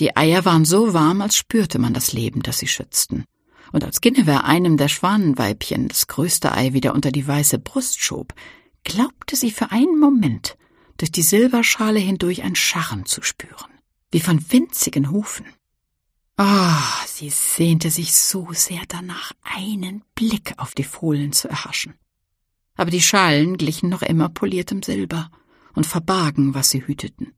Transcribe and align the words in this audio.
Die 0.00 0.16
Eier 0.16 0.44
waren 0.44 0.64
so 0.64 0.92
warm, 0.92 1.20
als 1.20 1.36
spürte 1.36 1.78
man 1.78 1.94
das 1.94 2.12
Leben, 2.12 2.42
das 2.42 2.58
sie 2.58 2.66
schützten. 2.66 3.24
Und 3.72 3.84
als 3.84 4.00
Ginnewer 4.00 4.44
einem 4.44 4.76
der 4.76 4.88
Schwanenweibchen 4.88 5.88
das 5.88 6.06
größte 6.06 6.52
Ei 6.52 6.72
wieder 6.72 6.94
unter 6.94 7.12
die 7.12 7.26
weiße 7.26 7.58
Brust 7.58 8.00
schob, 8.00 8.34
glaubte 8.82 9.36
sie 9.36 9.50
für 9.50 9.70
einen 9.70 9.98
Moment 9.98 10.56
durch 10.96 11.10
die 11.10 11.22
Silberschale 11.22 11.98
hindurch 11.98 12.42
ein 12.42 12.54
Scharren 12.54 13.06
zu 13.06 13.22
spüren, 13.22 13.80
wie 14.10 14.20
von 14.20 14.44
winzigen 14.52 15.10
Hufen. 15.10 15.46
Ah, 16.36 16.76
oh, 16.76 17.06
sie 17.06 17.30
sehnte 17.30 17.90
sich 17.90 18.14
so 18.14 18.48
sehr 18.52 18.82
danach, 18.88 19.32
einen 19.42 20.02
Blick 20.14 20.54
auf 20.56 20.74
die 20.74 20.84
Fohlen 20.84 21.32
zu 21.32 21.48
erhaschen. 21.48 21.94
Aber 22.76 22.90
die 22.90 23.02
Schalen 23.02 23.56
glichen 23.56 23.88
noch 23.88 24.02
immer 24.02 24.28
poliertem 24.28 24.82
Silber 24.82 25.30
und 25.74 25.86
verbargen, 25.86 26.54
was 26.54 26.70
sie 26.70 26.84
hüteten. 26.84 27.32